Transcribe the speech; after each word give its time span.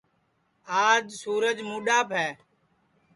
آج 0.87 1.05
سورج 1.21 1.57
مُڈٚاپ 1.69 2.07
ہے 2.19 2.29